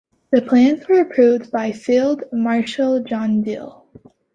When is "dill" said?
3.43-3.85